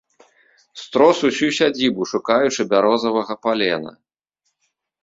Строс 0.83 1.17
ўсю 1.27 1.49
сядзібу, 1.59 2.09
шукаючы 2.13 2.61
бярозавага 2.73 3.33
палена. 3.47 3.91